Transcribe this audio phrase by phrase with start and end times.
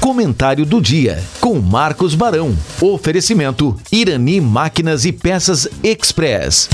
[0.00, 2.56] Comentário do dia com Marcos Barão.
[2.80, 6.70] Oferecimento Irani Máquinas e Peças Express.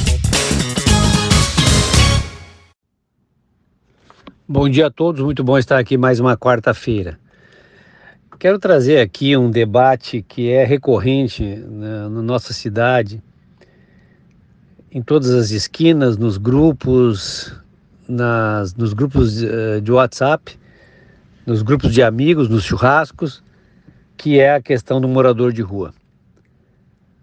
[4.46, 7.18] Bom dia a todos, muito bom estar aqui mais uma quarta-feira.
[8.38, 13.20] Quero trazer aqui um debate que é recorrente na, na nossa cidade,
[14.92, 17.52] em todas as esquinas, nos grupos,
[18.08, 20.56] nas, nos grupos uh, de WhatsApp,
[21.46, 23.42] nos grupos de amigos, nos churrascos,
[24.16, 25.94] que é a questão do morador de rua.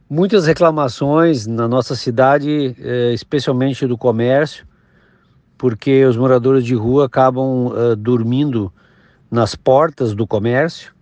[0.09, 4.65] Muitas reclamações na nossa cidade, uh, especialmente do comércio,
[5.57, 8.71] porque os moradores de rua acabam uh, dormindo
[9.29, 10.93] nas portas do comércio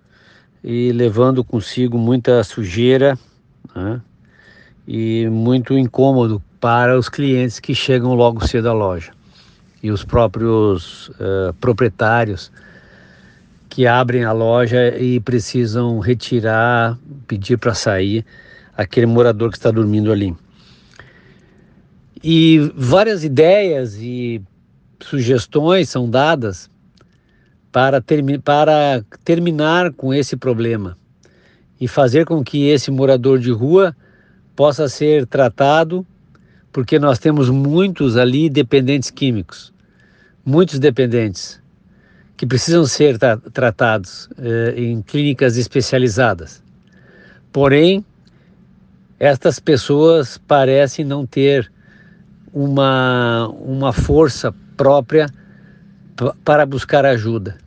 [0.63, 3.17] e levando consigo muita sujeira
[3.75, 4.01] né?
[4.87, 9.11] e muito incômodo para os clientes que chegam logo cedo à loja
[9.83, 12.51] e os próprios uh, proprietários
[13.71, 18.25] que abrem a loja e precisam retirar, pedir para sair
[18.75, 20.35] aquele morador que está dormindo ali.
[22.21, 24.41] E várias ideias e
[24.99, 26.69] sugestões são dadas
[27.71, 30.97] para, termi para terminar com esse problema
[31.79, 33.95] e fazer com que esse morador de rua
[34.53, 36.05] possa ser tratado,
[36.73, 39.73] porque nós temos muitos ali dependentes químicos,
[40.45, 41.60] muitos dependentes
[42.41, 46.63] que precisam ser tra tratados eh, em clínicas especializadas.
[47.53, 48.03] Porém,
[49.19, 51.71] estas pessoas parecem não ter
[52.51, 55.27] uma, uma força própria
[56.43, 57.59] para buscar ajuda.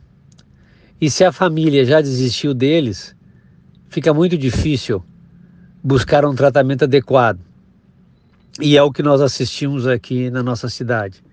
[0.99, 3.15] E se a família já desistiu deles,
[3.87, 5.01] fica muito difícil
[5.81, 7.39] buscar um tratamento adequado.
[8.59, 11.23] E é o que nós assistimos aqui na nossa cidade.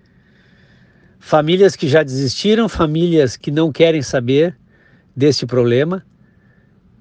[1.25, 4.57] Famílias que já desistiram, famílias que não querem saber
[5.15, 6.03] desse problema,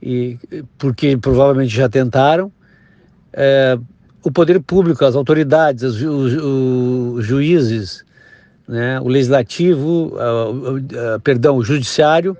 [0.00, 0.38] e
[0.78, 2.52] porque provavelmente já tentaram.
[3.32, 3.76] É,
[4.22, 6.34] o poder público, as autoridades, os, os,
[7.16, 8.04] os juízes,
[8.68, 12.36] né, o legislativo, uh, uh, perdão, o judiciário,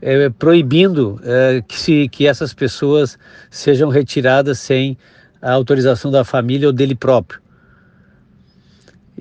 [0.00, 3.18] é, proibindo é, que, se, que essas pessoas
[3.50, 4.96] sejam retiradas sem
[5.42, 7.40] a autorização da família ou dele próprio.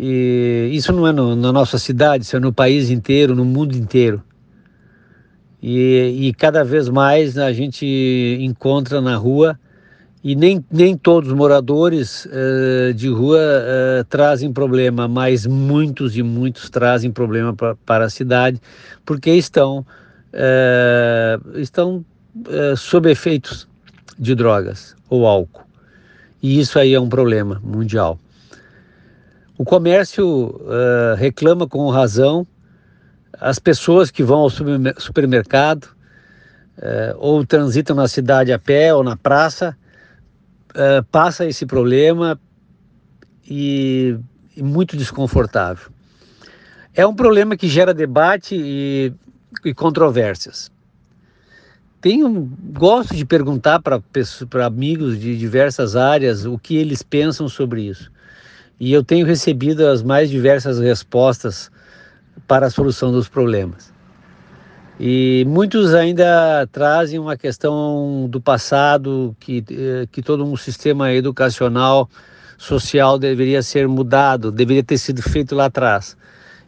[0.02, 3.76] E isso não é no, na nossa cidade, isso é no país inteiro, no mundo
[3.76, 4.24] inteiro.
[5.62, 7.86] E, e cada vez mais a gente
[8.40, 9.60] encontra na rua
[10.24, 16.24] e nem, nem todos os moradores uh, de rua uh, trazem problema, mas muitos e
[16.24, 18.62] muitos trazem problema pra, para a cidade,
[19.06, 19.86] porque estão,
[20.34, 22.06] uh, estão
[22.78, 23.68] sob efeitos
[24.18, 25.66] de drogas ou álcool.
[26.42, 28.18] E isso aí é um problema mundial.
[29.60, 30.58] O comércio
[31.18, 32.48] reclama com razão
[33.34, 35.90] as pessoas que vão ao supermercado
[37.18, 39.78] ou transitam na cidade a pé ou na praça
[40.70, 42.40] uh, passa esse problema
[43.46, 44.18] e,
[44.56, 45.92] e, muito desconfortável.
[46.94, 49.14] É um problema que gera debate e,
[49.66, 50.72] e controvérsias.
[52.00, 54.02] Tenho, gosto de perguntar para
[54.66, 58.10] amigos de diversas áreas o que eles pensam sobre isso.
[58.80, 61.70] E eu tenho recebido as mais diversas respostas
[62.48, 63.92] para a solução dos problemas.
[65.00, 72.10] E muitos ainda trazem uma questão do passado, que, eh, que todo um sistema educacional,
[72.58, 76.18] social deveria ser mudado, deveria ter sido feito lá atrás.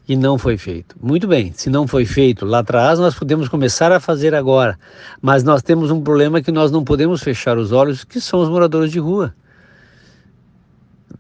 [0.08, 0.96] E não foi feito.
[1.02, 4.80] Muito bem, se não foi feito lá atrás, nós podemos começar a fazer agora.
[5.22, 8.50] Mas nós temos um problema que nós não podemos fechar os olhos, que são os
[8.50, 9.34] moradores de rua.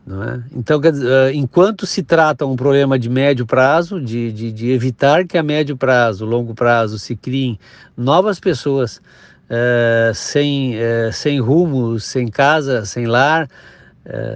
[0.07, 0.41] É?
[0.55, 5.37] Então, eh, enquanto se trata um problema de médio prazo, de, de, de, evitar que
[5.37, 7.59] a médio prazo, longo prazo, se criem
[7.95, 13.49] novas pessoas uh, sem, uh, sem rumo, sem casa, sem lar,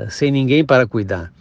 [0.09, 1.31] sem ninguém para cuidar.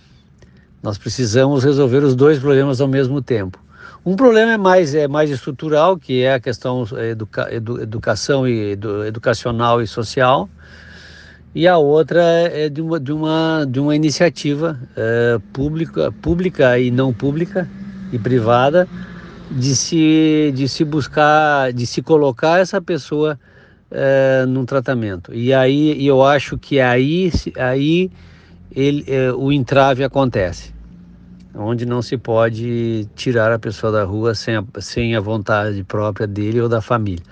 [0.82, 3.62] Nós precisamos resolver os dois problemas ao mesmo tempo.
[4.04, 8.72] Um problema é mais, é mais estrutural, que é a questão educa, edu, educação e
[8.72, 10.49] edu, educacional e social,
[11.55, 16.91] e a outra é de uma, de uma, de uma iniciativa é, pública, pública e
[16.91, 17.69] não pública
[18.12, 18.89] e privada
[19.51, 23.39] de se, de se buscar, de se colocar essa pessoa
[23.89, 25.33] é, num tratamento.
[25.33, 28.11] E aí eu acho que aí, aí
[28.75, 30.75] ele, é, o entrave acontece,
[31.55, 36.27] onde não se pode tirar a pessoa da rua sem a, sem a vontade própria
[36.27, 37.23] dele ou da família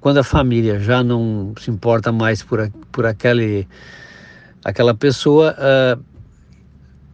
[0.00, 3.66] quando a família já não se importa mais por, por aquele,
[4.64, 5.54] aquela pessoa,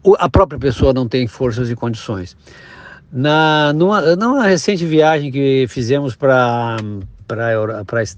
[0.03, 2.37] uh, a própria pessoa não tem forças e condições.
[3.11, 6.77] Na, numa, numa recente viagem que fizemos para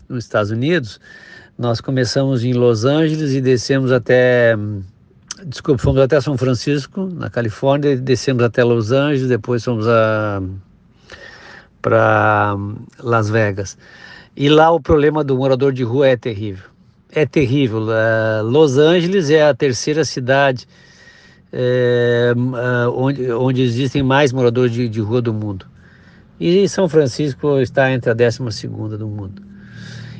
[0.09, 0.99] os Estados Unidos,
[1.57, 4.55] nós começamos em Los Angeles e descemos até.
[5.45, 9.85] Desculpa, fomos até São Francisco, na Califórnia, descemos até Los Angeles, depois fomos
[11.81, 12.55] para
[12.99, 13.77] Las Vegas.
[14.37, 16.69] E lá o problema do morador de rua é terrível.
[17.11, 17.87] É terrível.
[17.87, 20.67] Uh, Los Angeles é a terceira cidade
[21.51, 25.65] é, uh, onde, onde existem mais moradores de, de rua do mundo.
[26.39, 29.41] E São Francisco está entre a décima segunda do mundo.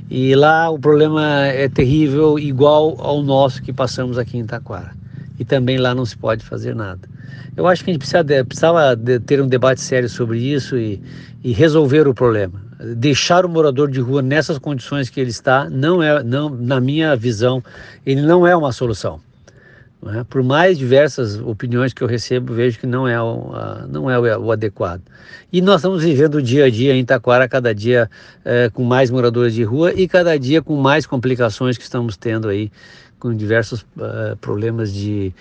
[0.10, 4.96] E lá o problema é terrível, igual ao nosso que passamos aqui em Taquara.
[5.38, 7.08] E também lá não se pode fazer nada.
[7.56, 11.02] Eu acho que a gente precisa precisava de ter um debate sério sobre isso e,
[11.44, 12.62] e resolver o problema.
[12.96, 17.16] Deixar o morador de rua nessas condições que ele está, não é, não, na minha
[17.16, 17.64] visão,
[18.06, 19.20] ele não é uma solução.
[20.06, 20.24] É?
[20.24, 24.38] Por mais diversas opiniões que eu recebo, vejo que não é, o, a, não é
[24.38, 25.02] o, adequado.
[25.52, 28.10] E nós estamos vivendo o dia a dia em Taquara, cada dia
[28.46, 32.48] é, com mais moradores de rua e cada dia com mais complicações que estamos tendo
[32.48, 32.72] aí,
[33.20, 35.34] com diversos uh, problemas de,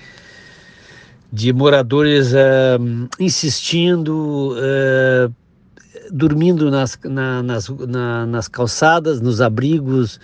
[1.33, 5.33] de moradores uh, insistindo, uh,
[6.11, 10.21] dormindo nas, na, nas, na, nas calçadas, nos abrigos,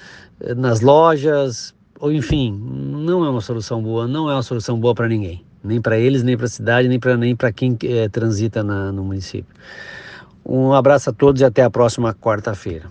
[0.56, 5.08] nas lojas, ou enfim, não é uma solução boa, não é uma solução boa para
[5.08, 8.90] ninguém, nem para eles, nem para a cidade, nem para nem quem é, transita na,
[8.90, 9.54] no município.
[10.44, 12.90] Um abraço a todos e até a próxima quarta-feira.